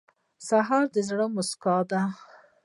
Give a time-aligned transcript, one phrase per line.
[0.47, 2.01] سهار د زړه موسکا ده.